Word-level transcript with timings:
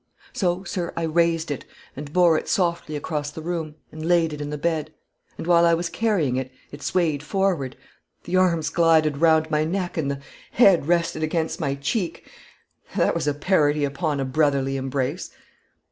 So, 0.33 0.63
sir, 0.63 0.91
I 0.97 1.03
raised 1.03 1.51
it, 1.51 1.63
and 1.95 2.11
bore 2.11 2.35
it 2.35 2.49
softly 2.49 2.95
across 2.95 3.29
the 3.29 3.43
room, 3.43 3.75
and 3.91 4.03
laid 4.03 4.33
it 4.33 4.41
in 4.41 4.49
the 4.49 4.57
bed; 4.57 4.91
and, 5.37 5.45
while 5.45 5.63
I 5.63 5.75
was 5.75 5.89
carrying 5.89 6.37
it, 6.37 6.51
it 6.71 6.81
swayed 6.81 7.21
forward, 7.21 7.77
the 8.23 8.35
arms 8.35 8.71
glided 8.71 9.17
round 9.21 9.51
my 9.51 9.63
neck, 9.63 9.97
and 9.97 10.09
the 10.09 10.19
head 10.53 10.87
rested 10.87 11.21
against 11.21 11.59
my 11.61 11.75
cheek 11.75 12.27
that 12.95 13.13
was 13.13 13.27
a 13.27 13.33
parody 13.35 13.83
upon 13.85 14.19
a 14.19 14.25
brotherly 14.25 14.75
embrace! 14.75 15.29